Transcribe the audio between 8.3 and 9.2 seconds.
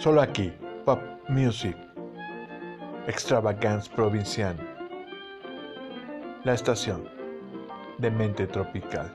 tropical.